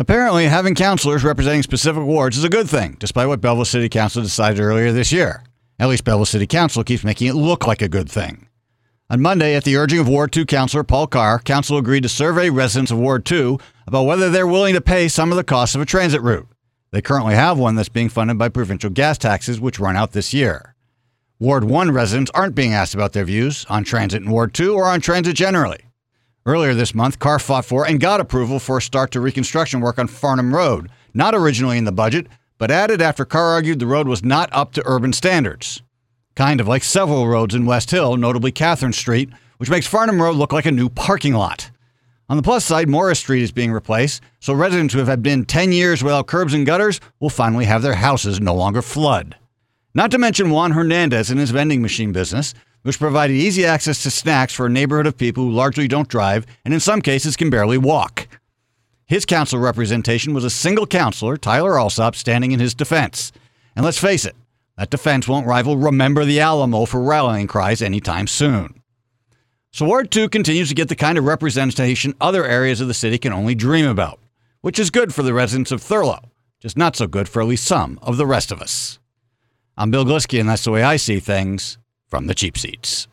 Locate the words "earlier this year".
4.60-5.42